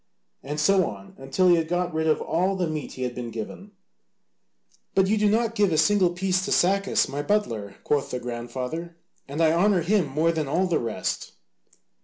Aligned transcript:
And 0.41 0.59
so 0.59 0.87
on 0.89 1.13
until 1.19 1.47
he 1.49 1.57
had 1.57 1.67
got 1.67 1.93
rid 1.93 2.07
of 2.07 2.21
all 2.21 2.55
the 2.55 2.65
meat 2.65 2.93
he 2.93 3.03
had 3.03 3.13
been 3.13 3.29
given. 3.29 3.73
"But 4.95 5.05
you 5.05 5.15
do 5.15 5.29
not 5.29 5.53
give 5.53 5.71
a 5.71 5.77
single 5.77 6.09
piece 6.09 6.43
to 6.45 6.51
Sacas, 6.51 7.07
my 7.07 7.21
butler," 7.21 7.75
quoth 7.83 8.09
the 8.09 8.19
grandfather, 8.19 8.97
"and 9.27 9.41
I 9.43 9.51
honour 9.51 9.83
him 9.83 10.07
more 10.07 10.31
than 10.31 10.47
all 10.47 10.65
the 10.65 10.79
rest." 10.79 11.33